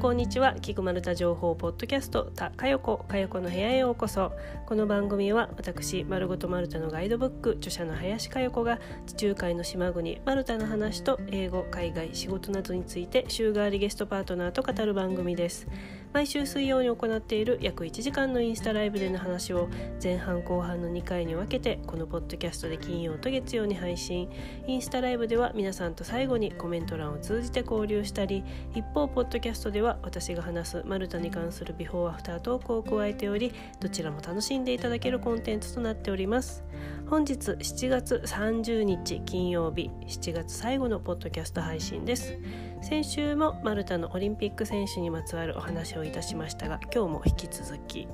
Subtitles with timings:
[0.00, 0.54] こんにちは。
[0.62, 4.32] 菊丸太情報ポッドキャストたかよこかよこの部屋へようこそ。
[4.64, 15.68] この番組は私丸ごとマルタのガイドブック著者の林かよこが地中海の島国マルタの話と英語海外仕事などについて週替わりゲストパートナーと語る番組です。
[16.12, 19.68] 毎週水曜に行っている約1時間のインスタライブでの話を
[20.02, 24.28] 前半後半の2回に分けてこのポッドキャストで金曜と月曜に配信。
[24.66, 28.42] インスタライブでは皆さんと最後にコメント欄を通じて交流したり
[28.74, 36.64] 一方ポッドキャストでは私が話すマルタに関するビフォーアフタートークを加えておりどちらも楽しんでいただけるコンテンツとなっております。
[37.08, 42.36] 本日7月30日金曜日7月最後のポッドキャスト配信です。
[42.82, 48.08] 先週もマルタのオリンピック選手にまつわるお話をいたしましたが今日も引き続き、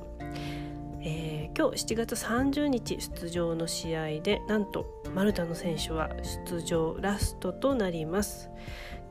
[1.01, 6.11] えー、今日7月30日出場の試合でなんとマルタの選手は
[6.45, 8.49] 出場ラストとなります。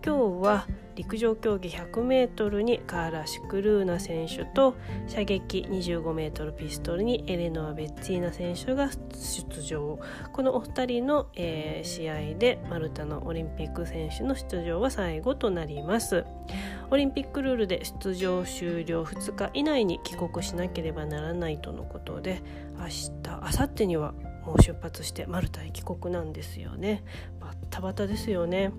[0.06, 4.76] 今日は陸上競技 100m にカーラ・シクルーナ選手と
[5.08, 9.98] 射撃 25m ピストルにエレノア・ベッツィーナ選手が出場。
[10.32, 16.24] このお二人の、えー、試合でマルタのオリンピック選手の出場は最後となります。
[16.92, 22.44] オリンピックルールで出場終了2日以内に帰国しなければならないとのことで
[22.78, 24.14] 明日明後日には
[24.46, 27.04] もう出発してマルタへ帰国なんですよね
[27.40, 28.72] バッタバタですよね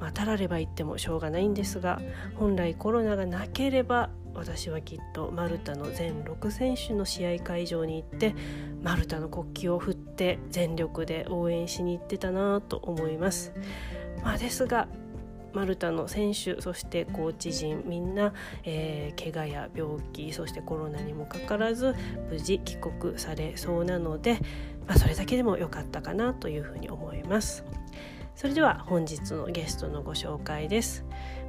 [0.00, 2.00] まあ、たられば言ってもしょうがないんですが
[2.34, 8.34] 本来コロナがなければ私はきっとマルタの全6選手の試合会場に行って
[8.82, 13.52] マルタの国旗を振って全力で応援しに行ってたなと思います。
[14.22, 14.88] まあ、ですが
[15.54, 18.32] マルタの選手そしてコーチ陣みんな、
[18.64, 21.94] えー、怪我や病気そしてコロナにもかかわらず
[22.30, 24.38] 無事帰国されそうなので、
[24.86, 27.64] まあ、それだけでも良かったかなというふうに思います。
[28.34, 31.04] それでは本日のゲストのご紹介です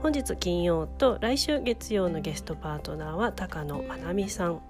[0.05, 4.61] 本日金曜と来週月曜のゲストパートナーは高野まなみさん。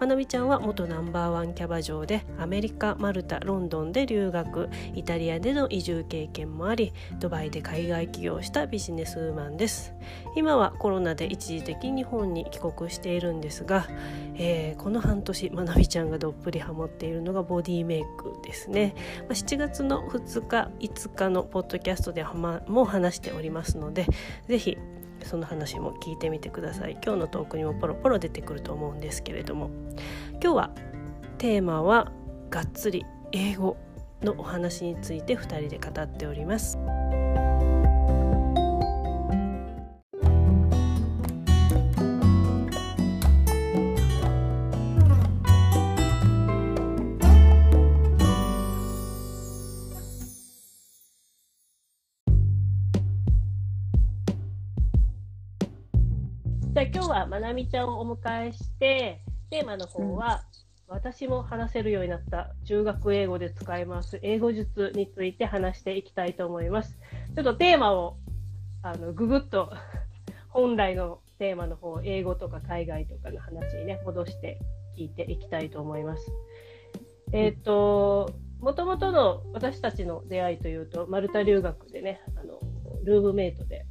[0.00, 9.92] まなみちゃんは元ナンバーワンキャバ嬢でアメリカマルタロンドンで留学イタリアでの移住経験もありドバイで海外起業したビジネスウーマンです。
[10.36, 13.86] 今はコロナで一時的に日本に帰国しているんですが、
[14.36, 24.06] えー、この半年まなみちゃんがどっぷりハマっているのがボディメイクですね、まあ、7月の2日5日のポッドキャストでも話しておりますので
[24.48, 24.61] ぜひ
[25.24, 29.70] その話も聞いてみてください今日のトークにもポロポロ出てくると思うんですけれども
[30.42, 30.70] 今日は
[31.38, 32.12] テーマは
[32.50, 33.76] がっつり英語
[34.22, 36.78] のお話について2人で語っております。
[57.32, 60.44] まなみちゃんをお迎えしてテーマの方は、
[60.86, 66.98] うん、私も話せるようになった中学英語で使います英語術について話していきたいと思います。
[67.34, 68.18] ちょっとテーマを
[68.82, 69.72] あのググッと
[70.50, 74.58] 本来のテーマの方英語とか海外とかの話にね戻して
[74.98, 76.30] 聞いていきたいと思います。
[77.32, 82.60] えっ、ー、ともともとの私たちの出会いというとマルタ留学でねあの
[83.04, 83.86] ルームメイトで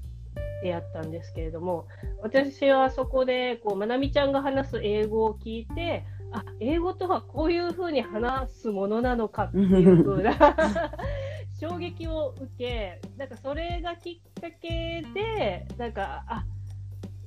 [0.62, 1.88] 出会ったんですけれども
[2.22, 10.34] 私はそこでこうまなみちゃんが話す英語を聞いてあ英語とはこういうふうに話すものなのかっていうふうな
[11.60, 16.46] 衝撃を受けなんかそれがきっかけでなんかあ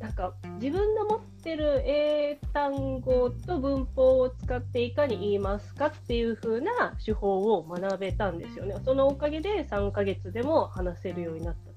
[0.00, 8.76] なんか自分の持ってる英単語と文法を使っていかに言いますかっていう風な手法を学べたんですよね。
[8.84, 11.73] そのおかげで3ヶ月でも話せるようになったと。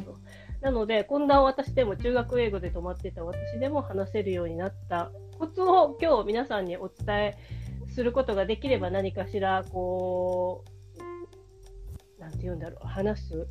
[0.61, 7.37] なので、こんな私でも中学英語で止まってた私でも話せるようになったコツを今日皆さんにお伝え
[7.89, 10.63] することができれば何かしらこ
[12.17, 13.47] う、なんて言うんだろう、話す、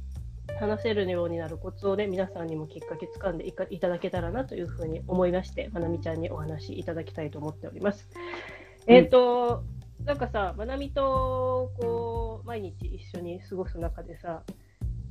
[0.58, 8.08] 話せるようになるコツをね、皆さんにもきっかけつかんでいいただけたらなというふうに思いまして、まなみちゃんにお話しいただきたいと思っております。
[8.86, 9.62] えっ、ー、と、
[10.04, 14.42] なんかさ、まなみとこう毎日一緒に過ごす中でさ、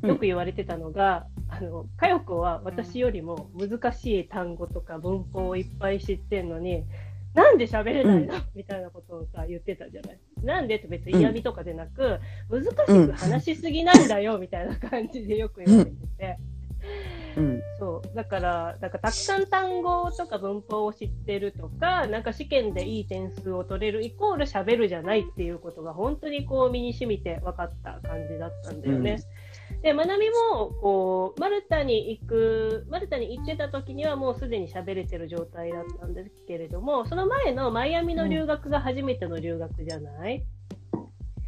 [0.06, 6.84] よく言われてたのが、うん、あの佳代子は私よりも難しい単語とか文法をいっぱい知ってんのに
[7.34, 10.20] なんで喋れないの、うん、みたいなことをさ言ってたじゃない？
[10.44, 12.20] なんでって別に嫌味とかでなく、
[12.50, 16.38] 難しく話しすぎなんだよみたいな感じでよく言われてて。
[17.36, 18.16] うん、そう。
[18.16, 29.12] だからなんかたくさん単語とか文法を知ってるとかなんか試験でいい点数を取れるイコール喋るじゃないっていうことが本当にこう身に染みて分かった感じだったんだよね。
[29.12, 29.45] うん
[29.86, 40.44] で、まなみも、こう、マルタに行く、マルタに行ってた時にはもうすでに喋れてる状態だったんですけれども、その前のマイアミの留学が初めての留学じゃない、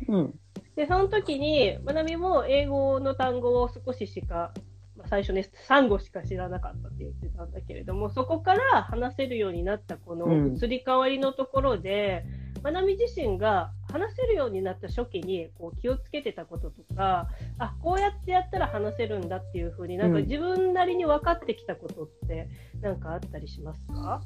[0.07, 0.39] うん。
[0.75, 4.53] で、その時に、まなみも英語の単語を少ししか、
[4.95, 12.23] まあ最初ね、3語しか知らなかったって言ってたんだけれども、そこから話せるようになったこのうん移り変わりのところで、
[12.63, 22.49] まなみ自身が話せるようになった初期にこう気をつけてたこととか、あ、こうやってやったら話せるんだっていうふうになんかうん自分なりに分かってきたことって
[22.81, 24.21] なんかあったりしますか、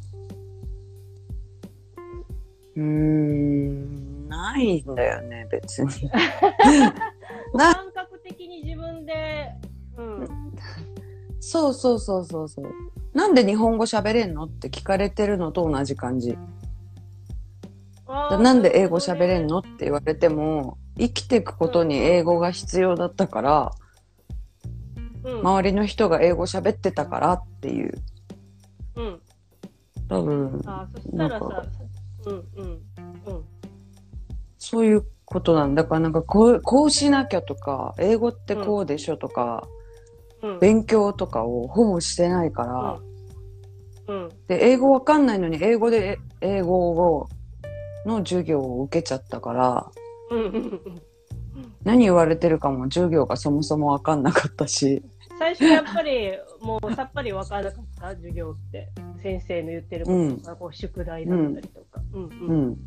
[2.75, 6.09] うーん、ないんだよね、別に。
[7.53, 9.51] な感覚的に自分で、
[9.97, 10.27] うん。
[11.39, 12.65] そうそうそうそうそう。
[13.13, 16.31] なんで日本語喋れんのって聞かれてるのと同じ感じ。
[16.31, 16.60] あー
[18.11, 19.59] なんで英語喋れんの？
[19.59, 23.71] って言われても、生きていくことに英語が必要だったから、
[25.23, 27.93] うん周りの人が英語喋ってたからっていう。
[28.95, 29.21] うん。
[30.09, 31.63] 多分、あそしたらなんさ、
[32.25, 32.81] うんうん
[33.27, 33.43] うん
[34.57, 35.83] そういうことなんだ。
[35.83, 39.67] だからなんかこう、こうしなきゃとか、英語ってこうでしょとか、
[40.41, 40.59] うん。
[40.59, 42.99] 勉強とかをほぼしてないか
[44.07, 44.29] ら、うん。
[44.47, 47.29] で、英語わかんないのに英語でえ英語を
[48.05, 49.91] の授業を受けちゃったから、
[50.29, 51.01] うんうんうん。
[51.83, 55.03] 何言われてるかも授業がそもそもわかんなかったし、
[55.39, 56.31] 最初やっぱり
[56.61, 58.89] もうさっぱり分からなかった授業って。
[59.23, 62.23] 先生の言ってることとか、こう宿題だったりとか、うん。
[62.23, 62.71] ううん。
[62.71, 62.77] ん。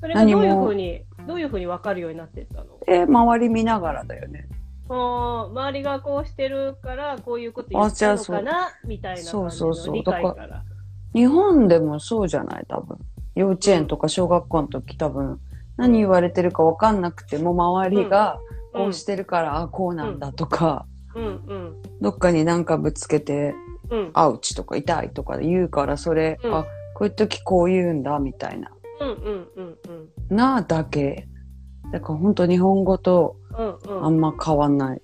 [0.00, 2.78] それがどういうふうにどういうふうに分かるようになってったの？
[2.86, 4.46] で、周り見ながらだよね。
[4.88, 9.86] 周りがこうしてるからこういうこと言ったのかなみたいな感じそうそうそう。
[9.88, 10.64] の理解だかから。
[11.12, 12.66] 日本でもそうじゃない？
[12.68, 12.96] 多分。
[13.34, 15.40] 幼稚園とか小学校の時多分、
[15.76, 18.38] 何言われてるかわかんなくても周りが
[18.72, 20.86] こうしてるから、あ、こうなんだとか、
[22.00, 23.54] どっかになんかぶつけて、
[23.90, 26.64] うんアウチとか痛いとか言うから、それ、うんあ、
[26.94, 28.70] こういう時こう言うんだ、みたいな。
[30.30, 31.28] なだけ。
[31.92, 33.36] だから本当日本語と
[33.86, 35.02] あんま変わんない。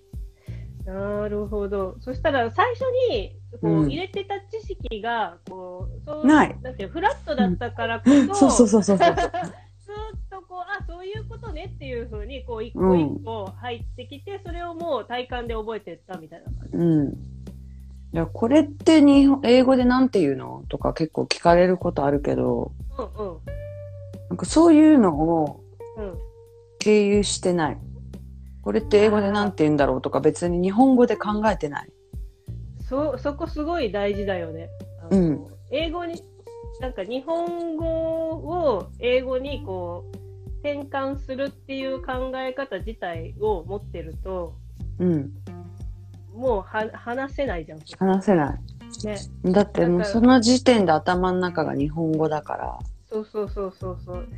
[0.87, 1.97] なるほど。
[2.01, 2.81] そしたら最初
[3.11, 9.15] にこう、うん入れてた知識がこうそうないなんてフラットだったからこそ、そうそうそうそうそう。
[9.15, 16.77] ずーっとこうあそういうことねっていうふうにこう一個一個入ってきて、それをもう体感で覚えてったみたいな感じ。
[16.77, 17.09] うん。
[17.11, 23.39] いや、これって日本英語でなんて言うのとか結構聞かれることあるけど、うんうん
[24.29, 25.65] なんかそういうのを
[25.97, 26.19] うん
[26.79, 27.79] 経由してない。
[28.63, 31.91] これって英語でなんて言うんだろうとか別に日本語で考えてない。
[32.89, 34.71] そそこすごい大事だよね。
[35.11, 36.23] あのうん英語に
[36.81, 37.87] なんか日本語
[38.31, 44.55] を英語にこう転換するっていう考え方自体を持ってると
[44.99, 45.33] うん。
[46.35, 47.81] もうは話せないじゃん。
[47.99, 49.07] 話せない。
[49.07, 49.19] ね。
[49.45, 52.79] だってもうその時点で頭の中が日本語だから。
[53.11, 54.29] そうそうそうそうそう。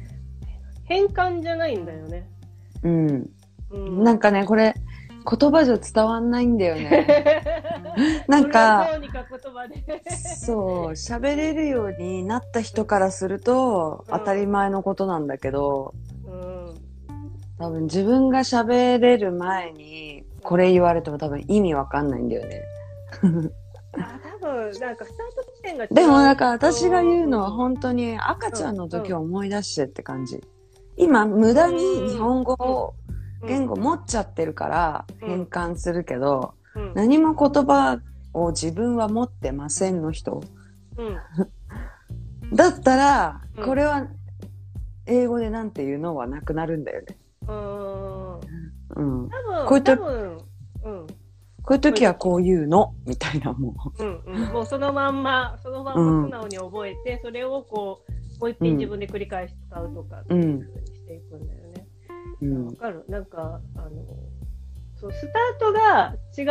[0.85, 2.29] 変換じゃないんだよね。
[2.83, 3.31] うん。
[3.71, 4.75] うん、なんかね、これ
[5.29, 7.43] 言葉じゃ伝わんないんだよね。
[8.29, 8.89] なんか
[10.39, 15.95] そう喋れるようになった人からするとうん当たり前のことなんだけど、
[16.27, 16.75] うん。
[17.59, 22.63] 多分自分が喋れる前にこれ言われても多分意味わかんないんだよね。
[23.99, 30.41] あ、多分なんかスタート地点が違うでもなんか私が言うのはん本当に赤ちゃんの時を思い出してって感じ。
[30.97, 31.79] 今無駄に
[32.11, 32.95] 日本語を
[33.47, 38.01] 言語持っちゃってるからうん変換するけど、うん何も言葉
[38.33, 40.43] を自分は持ってませんの人。
[40.97, 41.17] うん
[42.57, 44.09] だったらうん、これは
[45.07, 47.17] 英語でなんていうのはなくなるんだよね。
[47.49, 48.41] うん。
[48.97, 49.29] うん。
[49.29, 51.07] 多分、こういうん。
[51.63, 52.95] こういう時はこういうの？
[53.07, 61.60] みたいなもうんうん、もうそのまんま、そのまんま素直に覚えて、それをこう、もう一品自分で繰り返し使うとか、っていうふうにしていくんだよね。
[62.43, 62.47] う。
[62.47, 62.73] うんわ。
[62.73, 63.89] かるなんか、あの、
[65.01, 66.43] そう、スタートが違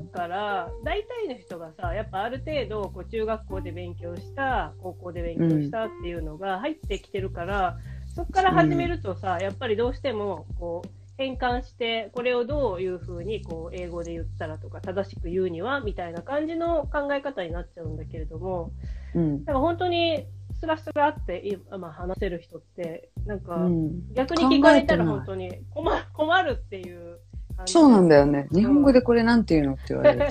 [0.00, 7.76] うから、大体の人がさ、やっぱある程度、こう、中学校で勉強した、高校で勉強したっていうのが入ってきてるから、
[8.14, 10.88] そこから始めるとさ、やっぱりどうしても、こう、
[11.18, 18.72] 変換して、これをどういうふうに、こう、英語で言ったらとか、正しく言うには、みたいな感じの考え方になっちゃうんだけれども、
[19.14, 19.44] うん。
[19.44, 20.26] なんか本当に、
[20.60, 24.12] スラスラって、いまあ、話せる人って、なんか、うん。
[24.14, 27.20] 逆に聞かれたら本当に困る困るっていう。
[27.66, 28.48] そうなんだよね。
[28.52, 30.26] 日本語でこれなんていうのって言われる。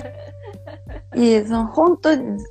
[1.16, 2.42] いえ、その本当に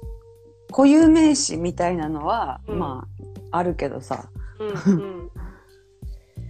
[0.71, 3.07] 固有名詞みたいなのは、うんま
[3.51, 4.29] あ、あるけどさ、
[4.59, 5.31] うんうん。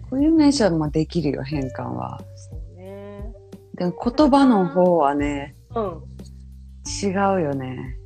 [0.09, 2.21] 固有名詞はまあできるよ、変換は。
[2.35, 3.33] そうね。
[3.75, 6.03] でも言葉の方はね、うん。
[7.03, 7.96] 違うよね。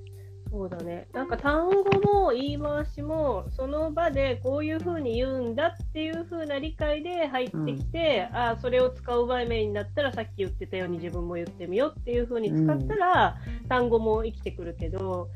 [0.52, 1.08] そうだね。
[1.14, 13.38] なんか単語も言い回しも、その場でこういうふうに言うんだっていうふうな理解で入ってきて、ああ、それを使う場面になったらさっき言ってたように自分も言ってみようっていうふうに使ったら、
[13.70, 15.30] 単語も生きてくるけど、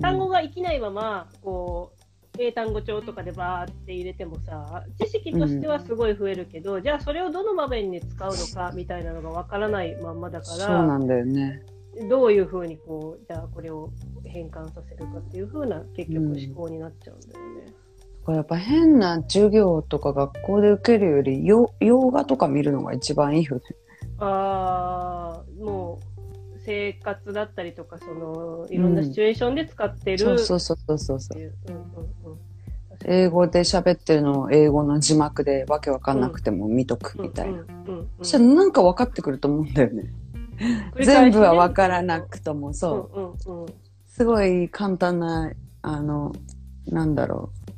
[0.00, 2.02] 単語が生きないまま、こう、
[2.38, 11.60] 英単語帳とかでバーって入れてもさ、知識としてはすごい増えるけど、じゃあそれをどの場面に使うのかみたいなのがわからないまんまだかそうら、なんだよね。
[12.08, 13.90] どういうふうにこう、じゃあこれを
[14.24, 17.72] 変換させるかっていうふうな結局思考になっちゃうんだよね。
[18.24, 23.62] これやっぱ変な授業とか学校で受けるより、よ洋画とか見るのが一番いいよね。
[24.18, 31.54] ああ、もう生活だったりとか、そのいろんなシチュエーションで使ってるそうそうそうそうそうっていう。
[31.68, 32.52] うんうんうん
[33.04, 37.64] 英語で喋ってるのを英語の字幕でわけわかんなくても見とくみたいな。
[38.18, 40.12] そしたらなんか分かってくると思うんだよね。
[41.04, 43.20] 全部は分からなくとも、そう。
[43.48, 43.66] うんうんうん
[44.14, 45.50] すごい簡単な、
[45.80, 46.32] あの、
[46.86, 47.72] なんだろう。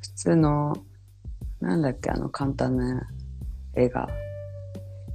[0.00, 0.76] 普通の、
[1.60, 3.08] なんだっけ、あの簡単な
[3.76, 4.08] 映画。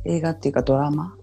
[0.06, 1.14] 映画っていうかドラマ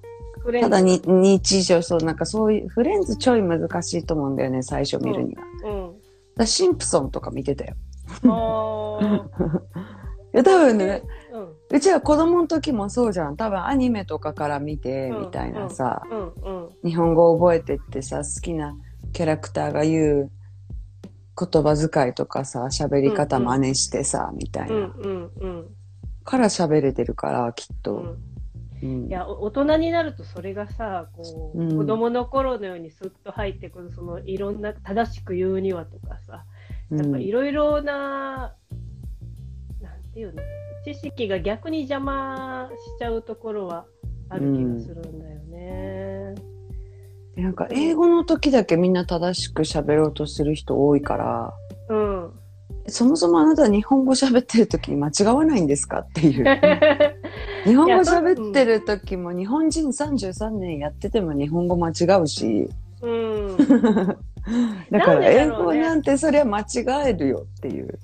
[0.61, 5.43] ただに日常、そう、なんかそういう、フレンズちょい難しいと思うんだよね、最初見るには。
[5.43, 5.95] だかうん。
[6.37, 7.75] らシンプソンとか見てたよ。
[10.35, 11.03] いや、多分ね、
[11.71, 13.37] うちは子供の時もそうじゃん。
[13.37, 16.03] 多分アニメとかから見て、みたいなさ、
[16.83, 18.75] 日本語を覚えてってさ、好きな
[19.13, 20.31] キャラクターが言う
[21.39, 24.91] 言葉遣いとかさ、喋り方真似してさ、みたいな。
[26.25, 28.17] から喋れてるから、きっと。
[28.81, 31.77] いやお大人になるとそれがさこう、うん。
[31.79, 36.45] 子供の頃のようにスッと入ってくるそのいろんな正しく言うにはとかさ。
[36.91, 38.55] やっぱいろいろな、
[40.19, 40.43] ていうの
[40.85, 43.85] 知識が逆に邪魔しちゃうところは
[44.31, 46.35] ある気がするんだよね。
[46.43, 46.59] うん
[47.39, 51.55] なんか英語の時だけみんな正しく喋ろうとする人多いから、
[51.89, 52.33] うん。
[52.89, 56.45] そもそもあなた日本語喋ってる時に間違わないんですかっていう。
[57.65, 62.69] 日本語喋ってる時も日本人33年やってても日本語間違うし、
[63.03, 63.57] うん。
[64.91, 66.65] だから英語なんてそりゃ間違
[67.07, 68.01] えるよっていう。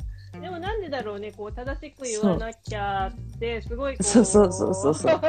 [0.94, 3.96] だろうね、こう正しく言わなきゃって、すごい。
[4.00, 5.20] そうそうそうそうそう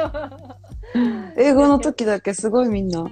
[1.36, 3.10] 英語の時だけすごいみんな、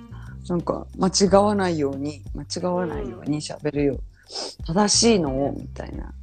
[0.49, 3.99] なんか間違わないように、間違わないように喋るよ。
[4.67, 6.15] 正しいのを、みたいな。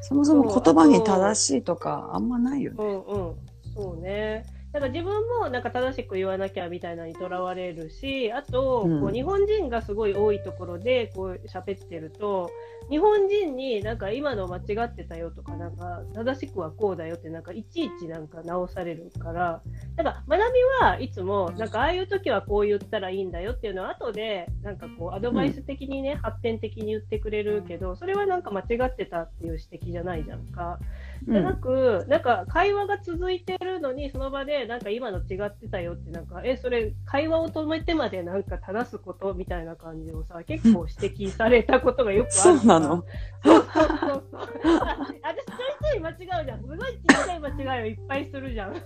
[0.00, 2.76] そもそも言葉に正しいとかあんまないよね。
[2.78, 3.34] うんうん。
[3.74, 4.46] そうね。
[4.72, 12.50] なんか自分もなんか正しく言わなきゃみたいなのにとらわれるし、あと、うんこう日本人がすごい多いところでこう喋ってると、
[12.88, 19.62] 日本人になんか今の間違ってたよとか、なんか正しくはこうだよってなんかいちいちなんか直されるから、
[19.96, 20.40] なんか学
[20.80, 30.78] びはいつもなんかああいう時はこう言ったらいいんだよっていうのは後でなんかこうアドバイス的にね、発展的に言ってくれるけど、それはなんか間違ってたっていう指摘じゃないじゃんか。
[31.26, 42.34] じゃなく、なんか会話が続いてるのに、その場でなんか今の違ってたよって、なんか、え、それ会話を止めてまでなんか正すことみたいな感じをさ、結構指摘されたことがよくある。
[42.34, 43.04] そうなの
[43.44, 44.40] そうそうそうそう。
[44.40, 46.60] あ私ちょいちょい間違うじゃん。
[46.60, 48.74] すごいちっちゃい間違いをいっぱいするじゃん。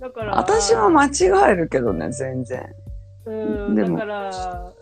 [0.00, 0.36] だから。
[0.36, 1.10] 私は間違
[1.52, 2.66] えるけどね、全然。
[3.26, 4.72] うん、だから、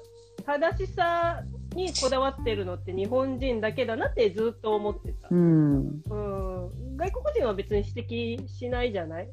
[0.44, 1.42] 正しさ
[1.76, 5.28] にこだわってるのって日本人だけだなってずっと思ってた。
[5.30, 5.76] うん。
[5.78, 9.28] うん、外国人は別に指摘しないじゃない、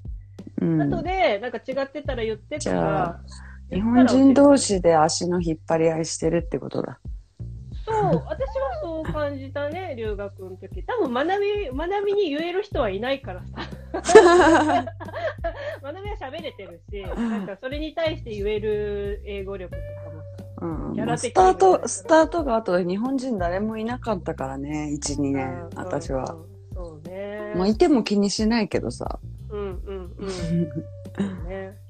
[0.61, 3.19] うん、後で、なんか違ってたら言ってとか。
[3.71, 6.99] 日本人同士士で足の引っ張り合いしてるってことだ。
[7.85, 10.83] そう、私はそう感じたね、 留学の時。
[10.83, 13.67] 多分学び、学びに言える人はいないからさ。
[15.83, 20.32] 学びは喋れてるし、なんかそれに対して言える英語力とかもさ。
[20.63, 26.33] うんスタート、スタートが後で日本人誰もいなかったからね、1、2年、うん私は。。
[26.33, 27.53] うんそうね。
[27.55, 29.19] まあ、いても気にしないけどさ。
[29.49, 30.69] うんうんうん。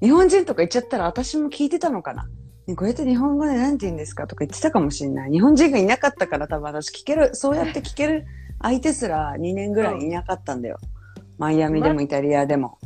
[0.02, 2.28] 日本人とか言っちゃったら私も聞いてたのかな。
[2.66, 5.30] ねこうやって日本語で何て言うんですかとか言ってたかもしれない。
[5.30, 8.26] 日本人がいなかったから多分私聞ける、そうやって聞ける
[8.60, 10.78] 相手すら2年ぐらいいなかったんだよ。
[11.38, 12.78] マイアミでもイタリアでも。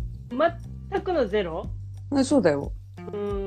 [0.90, 1.66] 全くのゼロ？
[2.16, 2.72] えそうだよ。
[3.12, 3.37] うん。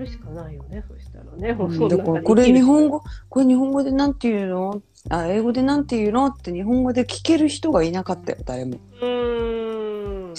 [0.00, 1.52] るしかないよね、そしたらね。
[1.52, 4.82] もううん だからこれ日本語、これ日本語でなんて言うの？
[5.08, 6.26] あ、英語でなんて言うの？
[6.26, 8.78] って日本語で聞ける人がいなかったよ、誰も。
[9.00, 10.34] うーん。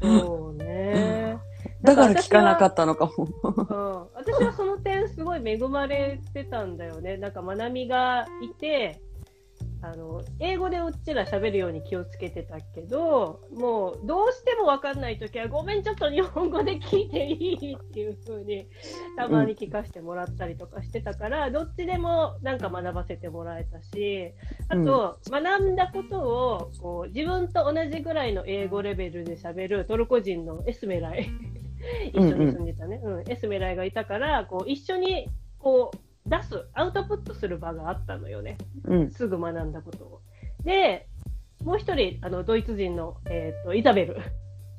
[0.00, 1.38] そうね。
[1.82, 3.12] だから聞かなかったのかも。
[3.42, 7.18] うん、私はその点すごい恵まれてたんだよね。
[7.18, 9.00] なんか、まなみがいて、
[9.84, 18.66] あの、英語でうちら喋るように気をつけてたけど、もう、どうしてもわかんないときは、ごめん、ちょっと日本語で聞いていいっていう風に、
[19.18, 24.32] たまに聞かせてもらったりとかしてたから、どっちでもなんか学ばせてもらえたし、
[24.68, 31.28] あと、学んだことを、こう、自分と同じぐらいの英語レベルで喋るトルコ人のエスメライ、
[32.14, 38.56] 一緒に住んでたね、うん、エスメライがいたから、こう、一緒に、こう、出す、アウトプットする場があったのよね。
[38.84, 39.10] うん。
[39.10, 40.20] すぐ学んだことを。
[40.64, 41.08] で、
[41.62, 44.16] もう一人、あの、ドイツ人の、えっ、と、イザベル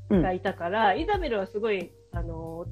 [0.09, 2.65] うんがいたから、イザベルはすごい、あの、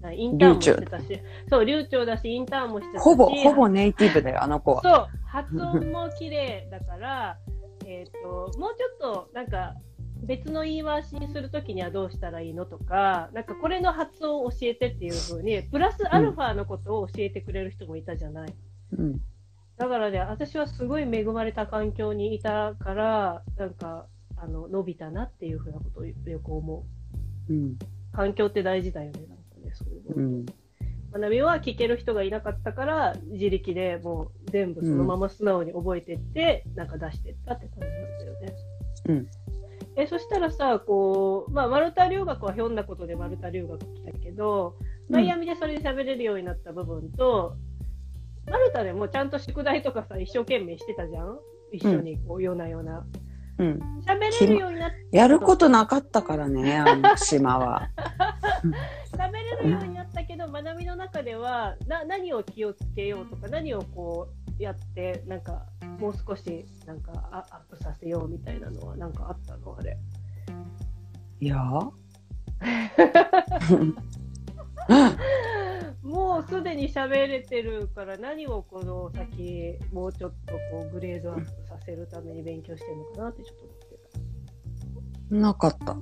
[0.00, 4.82] なインターンもしてたし、そう、流暢だし、インターンもしてたし、ほぼ、ほぼネイティブだよ、あの子は。
[4.82, 7.38] そう、発音も綺麗だから、
[7.86, 9.74] えっと、もうちょっと、なんか、
[10.22, 18.54] 別の言い回しにするときにはどうしたらいいのとか、なんかこれの発音を教えてっていう風に、プラスアルファのことを教えてくれる人もいたじゃない。
[18.98, 19.20] うん。
[19.76, 26.84] だからね、私はすごい恵まれた環境にいたから、なんか、あの、伸びたなっていうふうなことをよく思
[27.48, 27.52] う。
[27.52, 27.78] うん。
[28.12, 30.16] 環境って大事だよね、なんかね、そういうの。
[30.16, 30.46] うん。
[31.12, 38.54] 学びは聞ける人がいなかったから、自力でもう全部そのまま素直に覚えてって、なんか出してったって感じなんだよね。
[39.08, 39.26] うん。
[39.96, 44.76] え、そしたらさ、こう、まあ、マルタ留学はひょんなことでマルタ留学来たけど、
[45.10, 47.56] マイアミでそれで喋れるようになった部分と、
[48.50, 51.38] マルタでもちゃんと宿題とかさ、一生懸命してたじゃん？
[51.72, 53.04] 一緒にこう、ようなような。
[53.58, 53.80] うん。
[54.06, 57.90] 喋れるようになっやることなかったからね、あの島は。
[59.14, 65.66] 喋れるようになったけど、学びの中ではな何を気をつけようとか何をこうやってなんか
[66.02, 69.76] もう少しなんかアアップさせようみたいなのはなんかあったの？
[69.78, 69.96] あれ。
[71.38, 71.56] いや？
[76.02, 83.78] もうすでに喋れてるから何をこの先もうちょっとこうグレードアップさせるために勉強してるのかなってちょっと思っ
[85.28, 85.96] てなかった。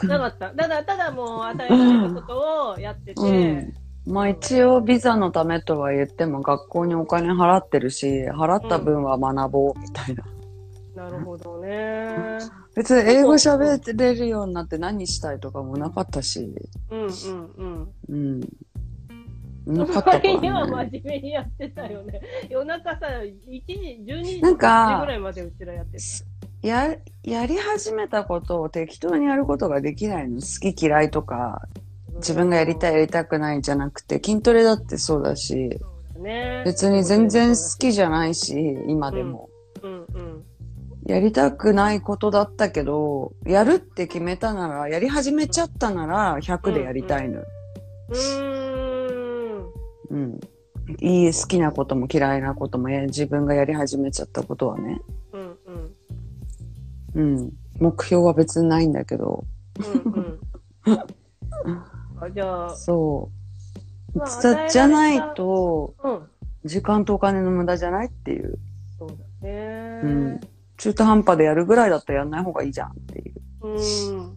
[0.00, 0.06] た。
[0.08, 0.50] なかった。
[0.50, 3.22] ただただもう与えられたことをやってて。
[3.22, 3.32] う
[3.68, 3.72] ん
[4.10, 10.24] まあ一応ビザのためとは言っても学校にお金払ってるし、払った分は学ぼうみたいな。
[10.94, 12.38] なるほどね。
[12.74, 16.52] 別に英語喋れるようになって何したいとかもなかったし。
[16.90, 17.10] うんうん
[17.56, 17.92] うん。
[18.08, 18.40] うん。
[19.66, 20.90] なかったか割にはらね。
[20.92, 22.20] 真面目にやってたよね。
[22.48, 26.66] 夜中さ、1時、12時、なんか1時ぐらいまでうちらやってた。
[26.66, 30.36] や、やり始めたことを適当にやることができないの。
[30.36, 31.62] 好き嫌いとか、
[32.20, 35.80] 自分がやりたいやりたくないじゃなくて、筋トレだってそうだし、
[36.20, 36.62] ね。
[36.64, 38.54] 別に全然好きじゃないし、
[38.86, 39.48] 今でも。
[39.82, 40.44] うんうん。
[41.06, 47.40] やりたくないことだったけど、やるって決めたなら、やり始めちゃったなら、100でやりたいの。
[47.40, 49.70] うーん。
[50.10, 50.40] うん。
[51.00, 55.00] いい、好きなことも嫌いなことも、や自分がやり始めちゃったことはね。
[55.32, 55.56] うん
[57.14, 57.38] うん。
[57.38, 57.52] うん。
[57.78, 59.44] 目標は別にないんだけど、
[60.04, 60.40] うんうん。
[62.20, 63.30] あじゃあ、そ
[64.14, 64.18] う。
[64.18, 66.28] まあじゃないと、うん。
[66.64, 68.58] 時間とお金の無駄じゃないっていう。
[68.98, 70.00] そうだね。
[70.02, 70.40] うん。
[70.76, 73.34] 中途半端でやるぐらいだったらやんない方がいいじゃんっていう。
[73.62, 74.36] うん。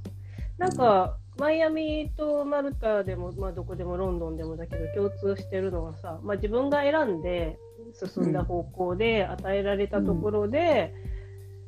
[0.58, 7.58] なんか、マイアミとマルタでも、まあどこでもロンドンでもだけど共通してるのはさ、まあ自分が選んで
[7.94, 10.94] 進んだ方向で与えられたところで、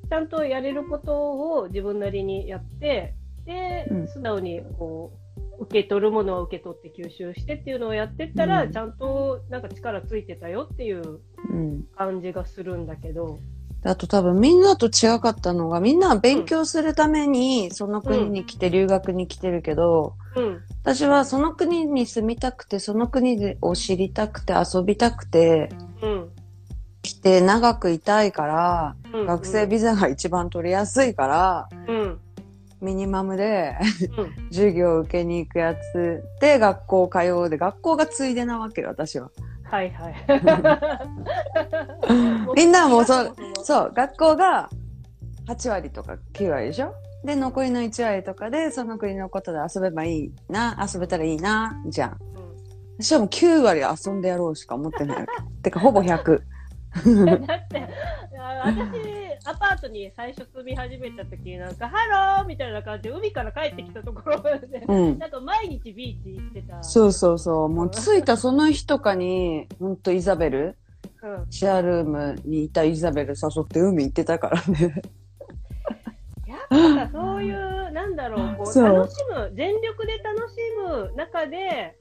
[0.08, 5.24] ちゃんとやれることを自分なりにやって、でうん、素直にこう、
[5.59, 11.83] 受け取るものは受け取って吸収してっていうのをやってったら、うんちゃんとなんか力ついてたよっていううん。
[11.95, 13.39] 感じがするんだけど、
[13.83, 25.69] あと多分みんなと違かったのが、みんなは勉強するためにその国に来て留学に来てるけど、うん、私はその国に住みたくて、その国を知りたくて、遊びたくて、
[26.01, 26.29] うん。
[27.03, 32.19] 来て長くいたいから、うん学生ビザが一番取りやすいから、うん。
[32.81, 33.75] ミニマムで
[34.17, 34.33] うん。
[34.51, 39.29] 授業を受けに行くやつで学校通うで、学校がついでなわけよ、私は。
[39.63, 40.15] はいはい。
[42.55, 44.69] みんなはもうそう、そう、学校が
[45.47, 46.93] 8割とか9割でしょ？
[47.23, 52.17] で、残りの1割とかで、その国のことで遊べばいいな、遊べたらいいな、じゃん。
[52.99, 55.31] 私はもう9割遊んでやろうしか思ってないわけ。
[55.63, 56.41] てか、ほぼ100。
[57.05, 57.88] うん、だって、
[58.39, 58.77] あ私、
[59.45, 65.17] アパートに最初住み始めた時になんか、ハローみたいな感じで海から帰ってきたところで、うん。
[65.19, 66.81] なんか毎日ビーチ行ってた。
[66.81, 67.69] そうそうそう。
[67.69, 70.77] もう着いたその日とかに、ほんとイザベル、
[71.21, 71.45] うん。
[71.51, 75.01] シェアルームにいたイザベル誘って海行ってたからね。
[76.47, 80.55] やっぱさ、そういう、なんだろう、こう楽しむ、全力で楽し
[80.88, 81.99] む中で、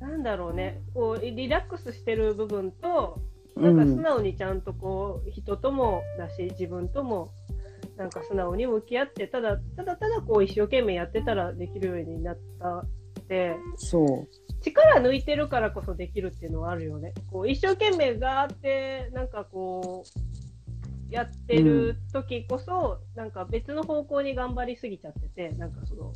[0.00, 3.20] なんだろうね、こう、リラックスしてる部分と、
[3.56, 7.32] なんか素直にちゃんとこう人ともだし自分とも
[7.96, 12.86] なんか素直に向き合ってただただただこう一生懸命やってたらできるようになったっ
[13.28, 14.44] てそう。
[14.64, 17.12] 力抜いてるからこそできるっていうのはあるよね。
[17.30, 20.04] こう一生懸命ガーってなんかこ
[21.10, 26.12] うやってる時こそ、なんか別の方向に頑張りすぎちゃっててなんかその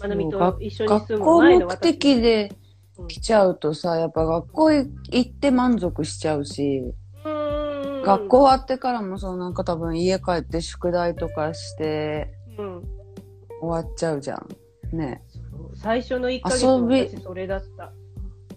[0.00, 2.67] まなみと一緒に住む前の目的でうん
[3.06, 4.88] 来ちゃうとさ、やっぱ学校行
[5.20, 6.82] って満足しちゃうし、
[8.04, 12.82] 学校終わってからもそうなんか多分家帰って宿題とかしてうん
[13.60, 14.96] 終わっちゃうじゃん。
[14.96, 15.22] ね。
[15.74, 17.92] 最初の1ヶ月それだった。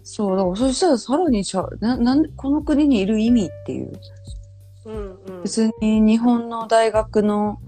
[0.04, 3.92] そう、だからそしたらさらにちゃう、な、なんでこの国にいる意味っていう。
[4.84, 7.58] うんうん、別に日本の大学の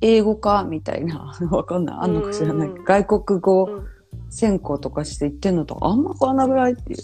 [0.00, 1.96] 英語科みたいな、 わかんない。
[2.00, 2.68] あんのか知らない。
[2.68, 3.95] うんうんうん外国語うん
[4.30, 6.98] 専攻とかして言ってんのとあんま変わんなくないっていう。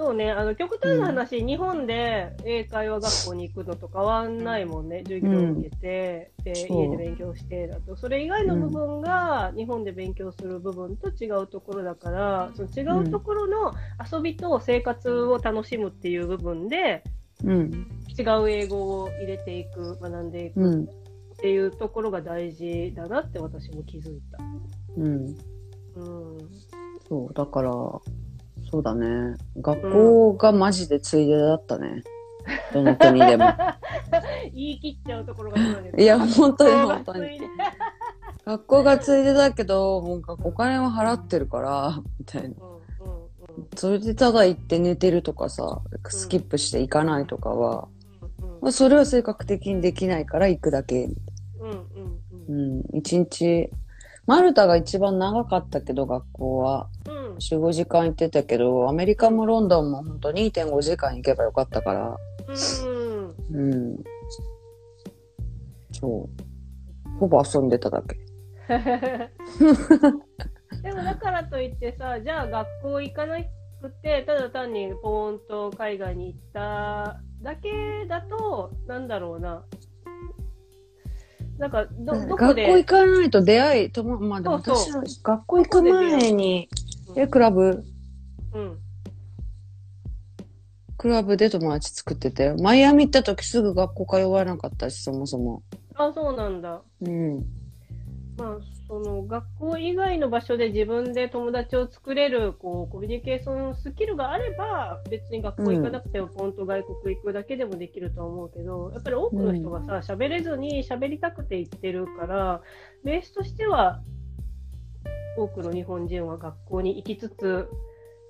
[0.00, 13.74] そうね、あの極端な話、日本で英会話学校に行くのと変わんないもんね、授業を受けて、でそう家で勉強してだと、それ以外の部分が日本で勉強する部分と違うところだから、その違うところの
[14.10, 17.04] 遊びと生活を楽しむっていう部分で、
[17.44, 17.86] うん。
[18.18, 20.84] 違う英語を入れていく、学んでいくうん。
[20.84, 20.86] っ
[21.36, 24.38] ていうところが大事だなって私も気づいた。
[24.96, 25.36] うん。
[25.96, 26.38] うん、
[27.08, 27.70] そう、だから、
[28.70, 29.36] そうだね。
[29.56, 32.02] 学校がマジでついでだったね。
[32.72, 33.44] どの国でも。
[34.54, 37.40] 言い切っちゃうところがそうですいや、本当に本当に。
[38.44, 42.48] 学校がついでだけど、もうお金は払ってるから、みたいな。
[42.48, 42.80] うんうんうん
[43.76, 47.88] それでただ行って寝てるとかさ、スキップして行かないとかは、
[48.40, 51.08] うんまあ、それは性格的にできないから行くだけ。
[51.60, 51.82] うんうんう
[52.48, 53.70] うんん、一日、
[54.30, 56.88] マルタが一番長かったけど、学校は。
[57.08, 62.16] うん4、5時間行ってたけど、アメリカもロンドンも本当2.5時間行けばよかったから。
[62.46, 64.04] うんうん。
[65.90, 67.18] そう。
[67.18, 68.16] ほぼ遊んでただけ。
[70.80, 73.38] でもだからといってさ、じゃあ学校行かな
[73.82, 79.64] くて、ただ単にポーンと海外に行っただけだと、なんだろうな。
[81.60, 84.90] なんかど、どこ学校で行かないと出会い、ともまあでも私
[85.22, 86.70] 学校行く前に、
[87.14, 87.84] え、クラブ？
[88.54, 88.78] うん。
[90.96, 92.56] クラブで友達作ってたよ。
[92.56, 95.62] マイアミ行った時すぐ学校通わなかったし、そもそも。
[95.96, 96.80] あ、そうなんだ。
[97.02, 97.44] うん。
[98.38, 98.58] まあ、
[98.90, 112.62] その学校以外の場所で自分で友達を作れるこうコミュニケーションスキルがあれば別に学校行かなくてもポンと外国行くだけでもできるとは思うけどやっぱり多くの人がさ喋れずに喋りたくて行ってるから
[113.04, 114.02] ベースとしては
[115.38, 117.70] 多くの日本人は学校に行きつつ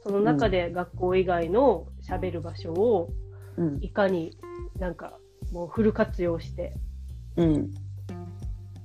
[0.03, 3.09] その中で学校以外の喋る場所を
[3.57, 3.79] うん。
[3.81, 4.37] いかに
[4.79, 5.18] なんか
[5.53, 6.75] もうフル活用して
[7.37, 7.70] うん。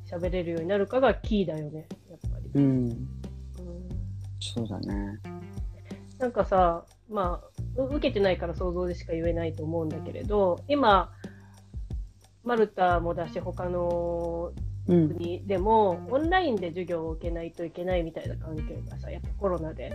[0.09, 2.51] 喋れるようになるかがキーだよねやっぱり。
[2.53, 2.63] うん。
[2.63, 3.07] うん
[4.39, 5.19] そうだね。
[6.19, 7.41] なんかさ、ま
[7.77, 11.11] あ、う受けてないから想像でしか言えないと思うんだけれど、今、
[12.43, 14.53] マルタもだし、他の
[14.87, 15.09] うん。
[15.09, 19.91] 国でも、オンラインで授業を受けないといけないみたいな環境がさ、やっぱコロナで。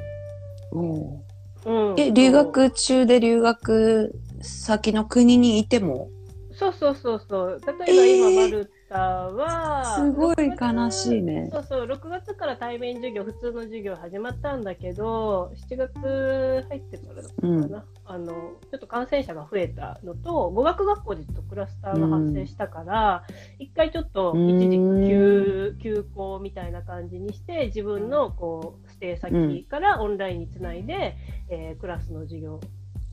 [0.72, 1.22] お
[1.64, 6.08] うん、え、留学中で留学先の国にいても？
[6.52, 7.60] そうそうそうそう。
[7.64, 11.48] 例えば今、えーマルタは、すごい6月悲しいね。
[11.53, 18.26] そうそう、6月から対面授業、普通の授業始まったんだけど、7月入ってからだったかな、あの、
[18.70, 23.24] ちょっと感染者が増えたのと、語学学校でちょっとクラスターが発生したから、
[23.59, 31.16] 一、回ちょっと一時休、休校みたいな感じにして、自分のこう、ステイ先からオンラインにつないで、
[31.48, 32.61] えークラスの授業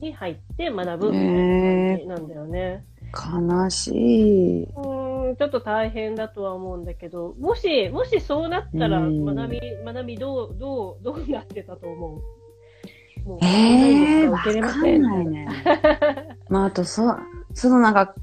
[0.00, 2.84] に入って学ぶなんだよね。
[3.12, 4.62] 悲しい。
[4.64, 12.20] うーんちょっと大変だとは思うんだけど、もし、もしそうなったら、うん学び、学びどう、どう、どうなってたと思
[13.24, 13.28] う？
[13.28, 15.48] もう、ええー、わかんんないね。
[16.48, 17.02] まあ、あと、そ、
[17.54, 18.14] そのなんか、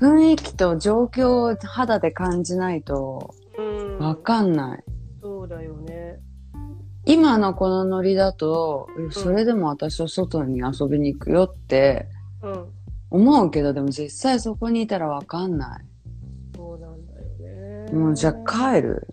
[0.00, 3.98] 雰囲気と状況を肌で感じないと、うん。
[3.98, 4.84] わかんない。
[5.20, 6.18] そうだよね。
[7.04, 12.21] 今のこのノリだと、それでも私は外に遊びに行くよってうん。
[13.12, 15.84] 思うけど、でも実際そこにいたらわかんない。
[16.56, 17.92] そうなんだよね。
[17.92, 19.06] もうじゃあ帰る？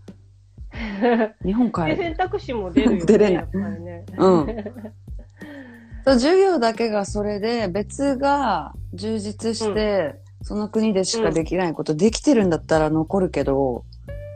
[1.44, 1.98] 日本帰で、る。
[1.98, 3.06] 選択肢も出るよね。
[3.06, 4.06] 出れないね。
[4.18, 4.46] うん。
[6.06, 13.84] そう授業だけがそれで、別が充実して、その国でしかできないことできてるんだったら残るけど、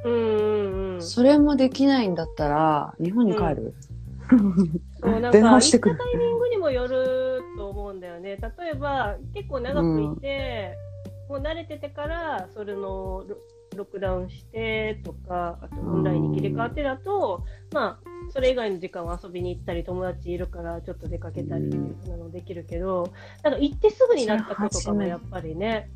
[0.04, 1.02] うんうんうん。
[1.02, 3.74] そそれもできないんだったら、日本に帰る？
[5.02, 8.38] う、なん電話してくるタイミングにもよると思うんうんだよね。
[8.38, 10.76] 例えば結構長くいて、
[11.30, 13.38] もう慣れててからそれのロ
[13.76, 23.12] ロックダウンしてとかあとオンラインに切り替わってだと、まあそれ以外の時間は遊びに行ったり友達いるからちょっと出かけたりなのできるけど、
[23.44, 25.90] なんか行ってすぐになった子とかもやっぱりね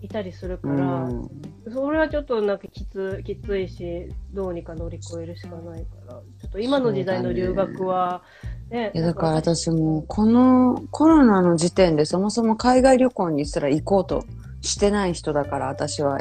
[0.00, 1.30] いたりするから、うん
[1.70, 14.24] それはちょっとなんかきつきついしどうにか乗り越えるしかないからちょっと今の時代の留学はねいやだから私もうこのコロナの時点でそもそも海外旅行にすら行こうと
[14.60, 16.20] してない人だから私は。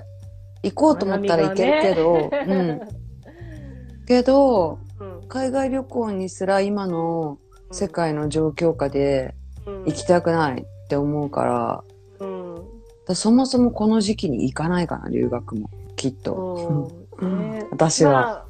[0.64, 2.82] 行こうと思ったら行けるけど、うん、
[4.08, 5.28] けどうん。
[5.28, 7.38] 海外旅行にすら今の
[7.72, 9.84] 世界の状況下でうん。
[9.86, 11.84] 行きたくないって思うから
[12.20, 12.56] うん。
[12.56, 12.66] だか
[13.10, 17.68] らそもそもこの時期に行かないかな留学もきっと、 ね。
[17.72, 18.47] 私は、まあ、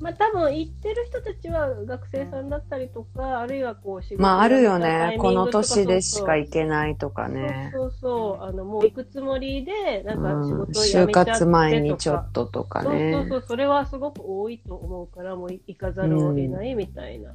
[0.00, 5.16] まあ多分行ってる人たちは学生さんだったりとかあるいはこう仕事まああるよね。
[5.20, 8.44] この年でしか行けないとかそうねそうそう。
[8.44, 10.66] あのもう行くつもりでなんか仕うん。
[10.66, 13.44] 事を辞就めちゃってとか、活前にちょっととかそうねそうそう。
[13.48, 17.34] それはすごく多いと思うからもう行かざるを得ないみたいな、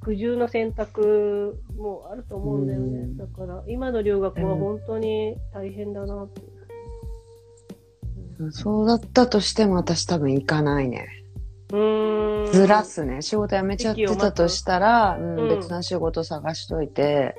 [0.00, 3.16] 苦渋の選択もあると思うんだよね、うん。
[3.16, 6.42] だから今の留学は本当に大変だなって、
[8.40, 8.52] うん。
[8.52, 11.06] そうだったとしても私多分行かないね。
[12.52, 13.22] ずらすね。
[13.22, 15.48] 仕事辞めちゃってたとしたら、うんうん。
[15.48, 17.34] 別な仕事探しといて、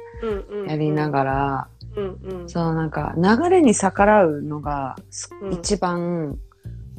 [0.68, 2.50] やりながら、うんうん。
[2.50, 5.54] そうなんか流れに逆らうのがす、うん。
[5.54, 6.38] 一番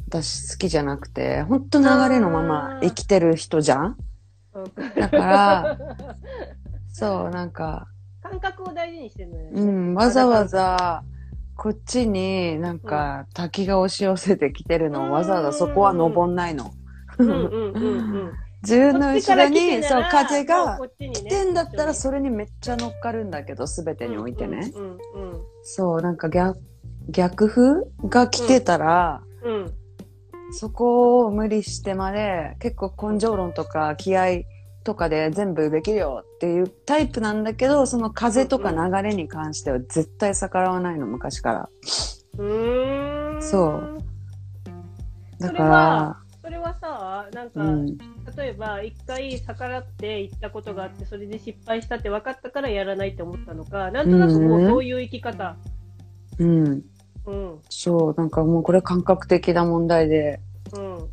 [0.07, 3.97] 私好きじゃなくて、ほんと流れのまま生きてる人じゃん？
[4.95, 5.77] だから、
[6.91, 7.87] そうなんか、
[8.23, 9.61] 感覚を大事にしてるのよね。
[9.61, 11.03] うん、わざわざ、
[11.55, 16.71] こっちになんか滝が押し寄せてきてるのをわざわざそこは登んないの。
[17.17, 24.71] 自分の後ろに、そう、風が来来てんだったらそそれにめっちゃ乗っかるんだけど、すべてにおいてね。
[25.63, 26.59] そう、なんか逆、
[27.09, 29.53] 逆風が来てたら、うん。
[29.53, 29.73] うん
[30.49, 34.43] そこを無理してまで、結構根性論とか気合
[34.83, 41.69] とかで全部できるよっていうタイプなんだけど、その風とか流れに関しては絶対逆らわないの、昔から。
[42.37, 43.41] うーん。
[43.41, 43.89] そ
[45.39, 45.43] う。
[45.43, 47.97] だから、それはさ、なんか、うん、
[48.37, 55.57] 例えば一回逆らって行ったことがあって、それで失敗したって分かったからやらないって思ったのか、なんとなくもうそういう生き方。
[56.39, 56.81] うん。
[57.25, 57.59] うん。
[57.67, 60.39] そう、なんかもうこれ感覚的な問題で、
[60.73, 61.09] うん。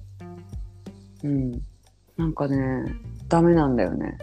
[1.25, 1.63] うん。
[2.17, 2.57] なんかね、
[3.29, 4.17] ダメなんだよね。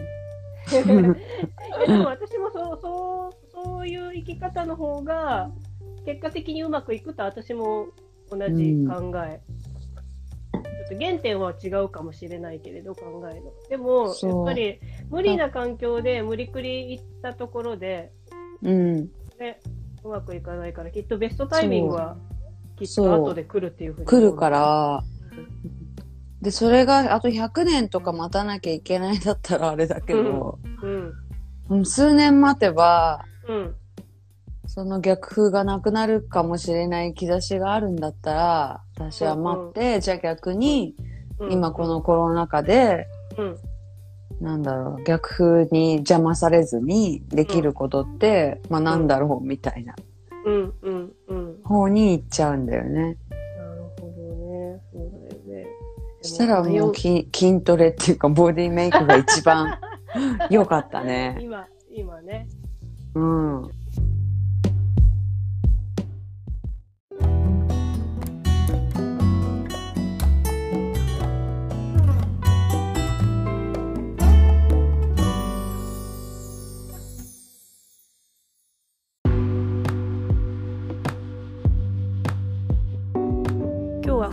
[0.70, 0.82] で
[1.94, 5.50] も私もそうそうそういう生き方の方が
[6.06, 7.88] 結果的にうまくいくと私も
[8.30, 9.42] 同じ考え、
[10.52, 13.52] ちょっと原点は違うかもしれないけれど考えの。
[13.68, 18.12] でもやっぱり無理な環境で無理くり行ったところで、
[18.62, 18.96] うん。
[19.38, 19.60] ね、
[20.04, 22.16] うまくいかないからきっとベストタイミングは
[22.76, 25.04] きっと後で来るっていうふうに来るか思ら、
[26.42, 31.12] で、それがあと100年とか待たなきゃいけないだったらあれだけど、ううん。
[31.70, 33.74] うん数年待てば、うん。
[34.66, 41.12] その逆風がなくなるかもしれない兆しがあるんだったら、私は待って、じゃあ逆に、うん
[41.50, 43.56] 今このコロナ禍で、うん
[44.40, 49.94] なんだろう、逆風に邪魔されずにできることって、まあなんだろうみたいな
[50.44, 52.90] うんうんうん方に行っちゃうんだよね。
[52.90, 53.16] なる
[54.00, 55.10] ほどねそう
[55.46, 55.66] だよね
[56.22, 59.78] そしたらもう筋筋トレっていうかボディメイクが一番
[60.50, 61.38] 良かったね。
[61.42, 62.48] 今、今ね。
[63.14, 63.70] うん。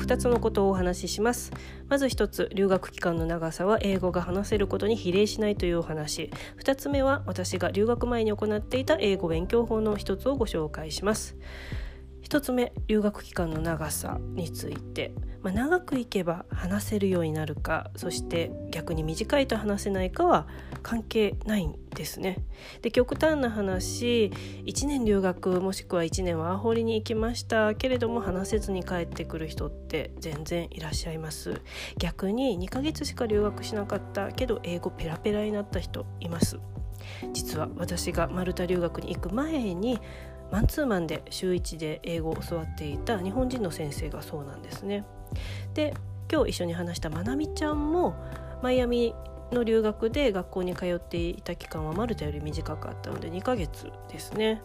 [0.10, 1.52] 2つのことをお話しします。
[1.88, 6.32] まず1つ留学期間の長さは英語が話せることに比例しないというお話。
[6.64, 11.38] 2つ目は私が留学前に行っていた英語勉強法の1つをご紹介します。
[12.24, 20.48] 1つ目留学期間の長さについて、まあ、長くいけば話せるようになるかそして逆に短いと話せないかは
[20.80, 22.38] 関係ないんですね。
[22.82, 24.32] で極端な話
[24.66, 31.62] 1年留学もしくは1年ワーホリに行きましたけれども話せずに帰ってくる人って全然いらっしゃいます。
[31.98, 36.60] 逆に2ヶ月しか留学しなかったけど英語ペラペラになった人います。
[37.34, 40.00] 実は私がマルタ留学に行く前に
[40.52, 45.06] マンツーマンで週1で英語を教わっていた日本人の先生がそうなんですね。
[45.74, 45.94] で
[46.32, 48.16] 今日一緒に話したまなみちゃんも
[48.62, 49.16] マイアミ
[49.52, 54.62] の留学で学校に通っていた期間はマルタより短かったので2ヶ月ですね。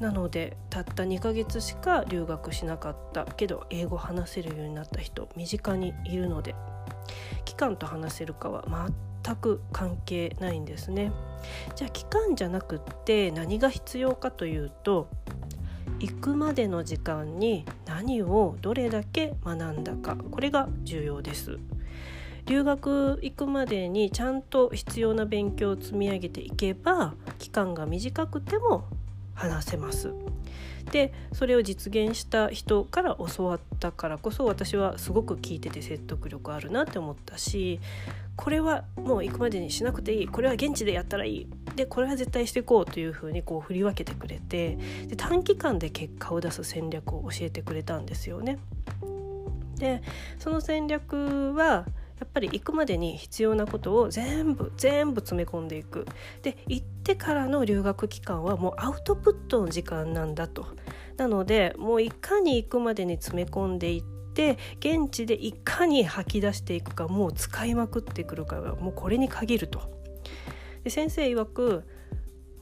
[0.00, 6.54] なのでたった2ヶ月しか留学しなかったけど英語話せるようになった人身近にいるので
[7.44, 8.64] 期間と話せるかは
[9.24, 11.12] 全く関係ないんですね。
[11.76, 15.08] じゃあ期間じゃなくって何が必要かというと
[16.00, 21.58] 行くまでの時間に何をどれだけ学んだかこれが重要です。
[22.46, 28.84] 留学行くまでにちゃんと必要な勉強を積み上げていけば期間が短くても
[29.34, 30.12] 話せます。
[30.90, 37.80] でそれを実現した人から教わったからこそ私はすごく聞いてて説得力あるなって思ったし
[38.36, 44.76] これはもう行くまでにしなくていいこれは現地でやったらいいでこれは絶対していこうというふうにこう振り分けてくれて
[45.06, 48.58] で短期間で結果を出す戦略を教えてくれたんですよね。
[49.76, 50.02] で
[50.38, 51.86] その戦略は
[52.20, 56.06] やっぱり行くまでに必要なことを全部全部詰め込んでいく。
[56.42, 60.66] で行ってからの留学期間はもうアウトプットの時間なんだと。
[61.16, 64.02] なのでもういかに行くまでに詰め込んでいっ
[64.34, 69.82] て現地でいかに吐き出していくかもう使いまくってくるからもうこれに限ると。
[70.84, 71.84] で先生曰く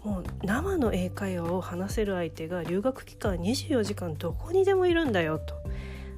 [0.02, 5.54] もう生の英会話を話せる相手が留学期間24時間どこにでもいるんだよと。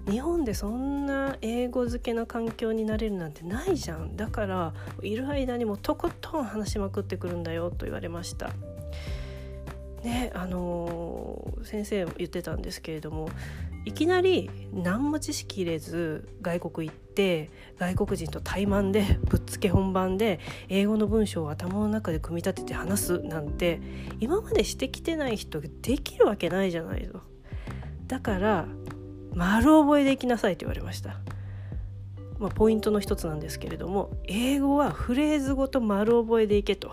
[0.09, 8.51] 日本でそんな英語漬けな環境になれるなんてないじゃんだからいる間にもとことん話しまくってくるんだよと言われました。
[10.03, 13.31] ねあのー、先生言ってたんですけれども
[13.87, 23.81] いきなり何も知識入れず外国行って外国人と対マンでぶっつけ本番で英語の文章を頭の中で組み立てて話すなんて
[24.21, 27.21] 今までしてきてない人できるわけないじゃないの。
[28.07, 28.67] だから
[29.35, 31.19] 丸覚えできなさいと言われました。
[32.39, 36.93] まあ、ポイントの一つなんですけれども英語はフレーズごと丸覚えでいけと。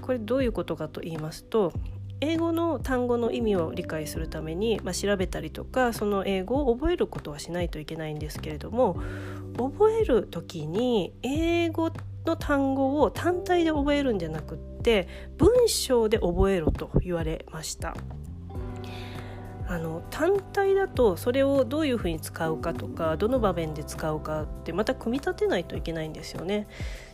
[0.00, 1.72] これどういうことかと言いますと
[2.20, 9.00] 英語の単語の意味を理解するために、まあ、調べたりとかその英語を覚えることはしないといけないんですけれども
[9.56, 11.90] 覚える時に英語
[12.24, 17.96] の単語を単体で覚えるんじゃなくって文章で覚えろと言われました。
[19.72, 26.66] あの単体だとそれをどういうふうに使うかとかどの場面で使うかってまた組み立てないといけないんですよね。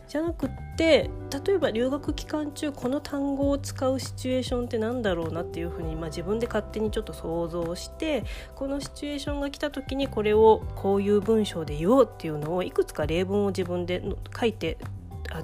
[0.09, 1.09] じゃなくって
[1.45, 14.03] 例えば留学期間中この単語を使うシチュエーションって何だろうなっていうふうに、まあ、自分で勝手にちょっと想像してこのシチュエーションが来た時にこれをこういう文章で言おうっていうのをいくつか例文を自分で
[14.37, 14.79] 書いて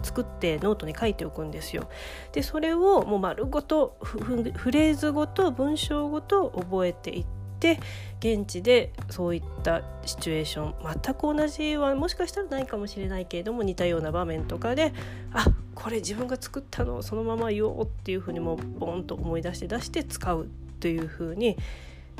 [0.01, 1.89] 作ってノートに書いておくんですよ。
[2.31, 7.25] でそれをもう丸ごとフレーズごと文章ごと覚えていっ
[7.59, 7.79] て
[8.19, 14.93] 現地でそういったシチュエーション全く同じはもしかしたらないかもしれないけれども似たような場面とかで
[15.33, 20.47] あこれ自分が作ったのをそのまま言おうっていうふうにもうボンと思い出して出して使う
[20.79, 21.57] というふうに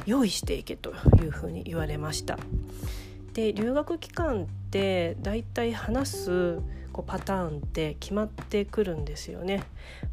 [0.06, 2.38] 用意していけというふうに言われました。
[3.34, 6.60] で留学期間ってだいたい話す
[6.92, 9.64] こうパターンって決まってくるんですよね。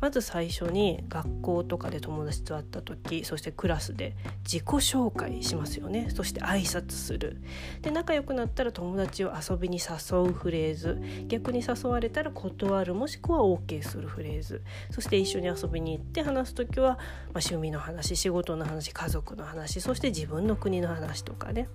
[0.01, 7.41] まず最初に学校とかで友達と会った時そしてクラスで自己紹介しますよねそして挨拶する
[7.83, 16.99] で仲良くなったら友達を遊びに誘うフレーズ逆に誘われたら断るもしくは OK するフレーズそして一緒に遊びに行って話す時は、まあ、
[17.37, 21.69] 趣味の話仕事の話家族の話そして自分の国の話とかね。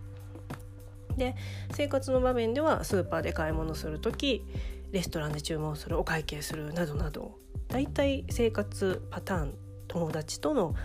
[1.17, 1.35] で
[1.71, 4.45] 生活の場面ではスーパーで買い物する時
[4.91, 7.35] レストランで注文するお会計するなどなど
[7.67, 9.53] だいたい生活パターン
[9.87, 10.75] 友達との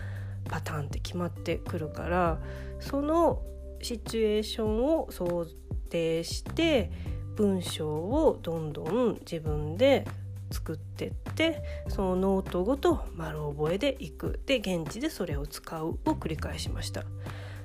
[0.49, 2.39] パターンって決まってくるから
[2.79, 3.41] その
[3.81, 5.45] シチュエーションを想
[5.89, 6.91] 定して
[7.35, 10.05] 文章をどんどん自分で
[10.51, 14.39] 作ってってそのノートごと丸覚えでいく。
[14.45, 17.03] で現地でそれを使うを繰り返しました。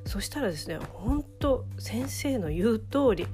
[0.09, 3.27] そしたらですね本当先生の言う通り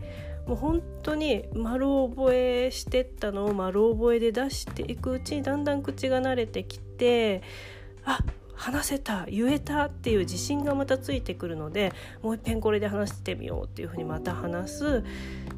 [0.49, 7.43] もう本当に丸覚えしてったのを丸覚えで出していくうちにだんだん口が慣れてきて
[8.05, 8.19] あ
[8.55, 11.93] 話せた言えたっていう自信がまたついてくるので
[12.23, 15.05] もう一遍これで話してみようっていうふうにまた話す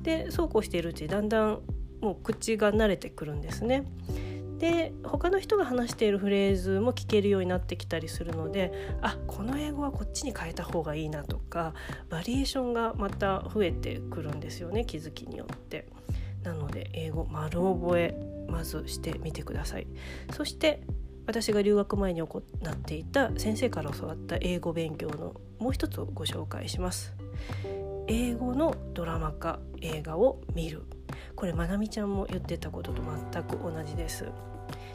[0.03, 1.61] でそうこうしているうちにだんだん
[2.03, 3.84] もう口が慣れてくるんですね。
[4.59, 11.74] で他の人が話しているフレーズも聞けるようになってきたりするのであこの英語はこっちに変えた方がいいなとか
[12.09, 15.86] バリエーションがまた増えてくるんですよね気づきによって。
[16.42, 18.14] なので英語丸覚え
[18.48, 19.86] まずしてみてください。
[20.32, 20.80] そして
[21.26, 27.14] 私が留学前に行っていた先生から教わった英語勉強のもう一つをご紹介します。
[28.07, 30.84] 英語のドラマ化映画を見る
[31.34, 33.02] これまなみちゃんも言ってたことと
[33.32, 34.26] 全く同じです。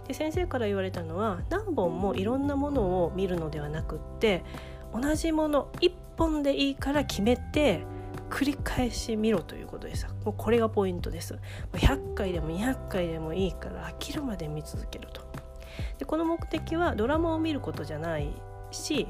[0.07, 4.43] で先生から言われたのは何本もいろんなものを見るのではなくって
[4.93, 7.83] 同じもの1本でいいから決めて
[8.29, 10.09] 繰り返し見ろということでした。
[10.25, 11.37] もうこれがポイントです。
[11.73, 15.21] 100回でも200回でもいいから飽きるまで見続けると。
[15.99, 18.33] でこの目的はドラマを見ることじゃない
[18.71, 19.07] し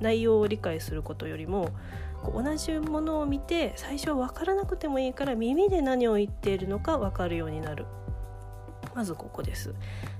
[0.00, 1.70] 内容を理解することよりも
[2.22, 7.86] こう同じものを見て最初は分からなくてもいいから耳で何を言っているのか分かるようになる。
[8.94, 9.72] まずここです。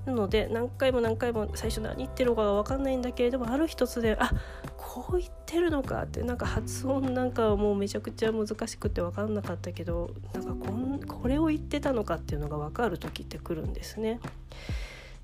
[0.05, 4.31] なので何回も何回も最初何言ってるのか分かんないんだけれどもある一つであ
[4.77, 14.19] こう言ってるのかってなんか発音なんかはもうめちゃくちゃ難しくて分かんなかったけどなんかこんこれを言ってたのかっていうのが分かる時ってくるんですね。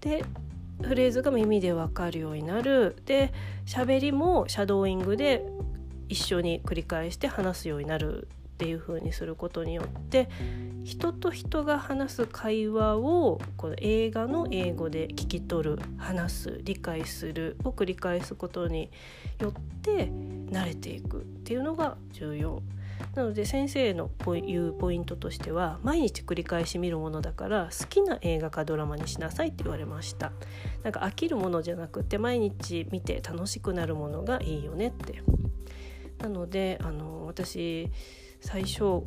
[0.01, 0.23] で
[0.81, 2.97] フレーズが耳で分かるようになる。
[3.05, 3.33] で
[3.65, 5.43] 喋りもシャドーイングで
[6.09, 8.27] 一緒に繰り返して話すようになる
[8.57, 10.29] っていう風にすることによって
[10.83, 18.89] 人と人が話す会話をこの映画の英語で聞き取る話す理解するを繰り返すことに
[19.39, 20.09] よって
[20.49, 22.63] 慣れていくっていうのが重要。
[23.15, 30.31] なので先生の言うポイントとしては毎日繰り返し見るものだから好きな映画かドラマにしなさいって言われました
[30.83, 35.21] なんか飽きるものじゃなくて毎日見て楽しくなるものがいいよねって
[36.19, 37.91] なのであの私
[38.41, 39.03] 最初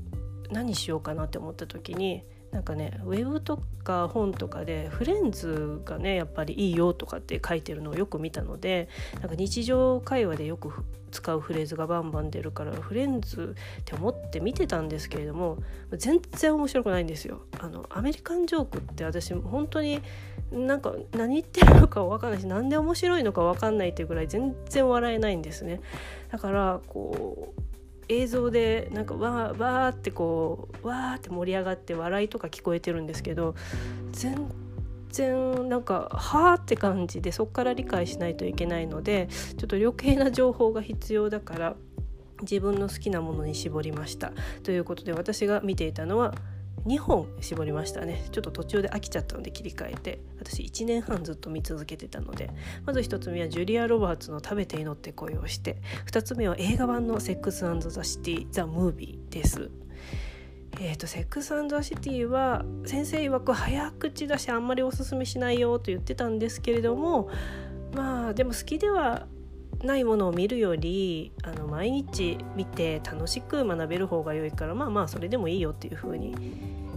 [0.51, 8.89] 何しようかなって思った時になんかねウェブとか本とかでフレンズがねやっぱりいいよとかって書いてるのをよく見たので
[9.21, 10.73] なんか日常会話でよく
[11.11, 15.59] 使うフレーズがバンバン出るからフレンズって思って見てたんですけれども
[15.97, 17.43] 全然面白くないんですよ。
[17.59, 20.01] あのアメリカンジョークって私本当に
[20.53, 25.81] なんか何言ってるのか分かんないし何で面白いのか分かんないっていうぐらい全然笑えないんですね。
[26.31, 27.61] だからこう
[28.09, 33.55] 映像でなんかわーわーってこうわーって盛り上がって笑いとか聞こえてるんですけど
[34.11, 34.49] 全
[35.11, 41.77] 然なんかはあって感じでそこから理解しないといけないのでちょっと余計な情報が必要だから
[42.43, 44.33] 自分の好きなものに絞りました。
[44.63, 46.35] ということで私が見ていたのは
[46.87, 48.25] 2本絞りましたね。
[48.33, 50.19] ちょっと途中で飽きちゃったので切り替えて。
[50.39, 52.51] 私1年半ずっと見続けてたので。
[52.87, 55.77] まず1つ目はジュリア・ロバーツの「食べて祈って恋をして」
[56.11, 59.71] 2つ目は映画版の「セックスザ・シティ・ザ・ムービー」です。
[60.79, 67.29] えーと、セックスザ・シティは先生曰く早口だしあんまりおすすめしないよと言ってたんですけれども
[67.95, 69.27] まあでも好きでは
[69.83, 76.35] ないものを見るよりあの毎日見て楽しく学べる方が良いからまあまあそれでもいいよっていう風に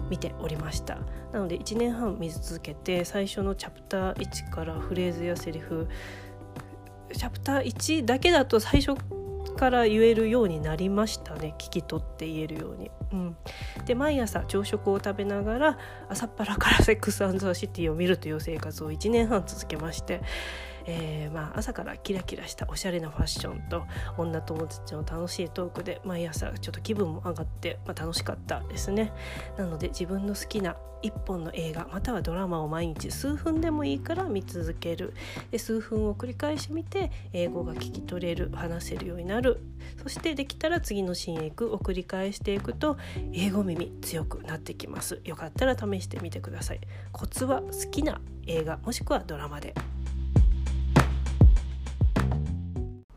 [0.09, 0.99] 見ておりました。
[1.31, 5.87] なので1年半見続けて最初のチャプター1からフレーズやセリフ
[7.13, 8.99] チャプター1だけだと最初
[9.53, 12.91] から言えるようになりましたね聞き取って言えるように。
[13.11, 13.37] うん、
[13.85, 15.77] で毎朝朝食を食べながら
[16.09, 20.21] 朝っぱらから「セックス・アンド・シティ」を見るという生活を1年半続けまして
[20.85, 23.83] えー、まあ、朝からキラキラしたおしゃれなファッションと
[24.17, 29.13] 女友達の楽しいトークで毎朝ちょっと気分も上がって、まあ、楽しかったですね。
[29.57, 35.13] なので自分の好きな1本の映画またはドラマを毎日数分でもいいから見続ける。
[35.51, 39.61] で数分を繰り返し見て英語が聞き取れる話せるようになる
[40.01, 42.97] そしてできたら次の新英を繰り返していくと
[43.33, 45.21] 英語耳強くなってきます。
[45.25, 46.79] よかったら試してみてください。
[47.11, 49.73] コツは好きな映画もしくはドラマで。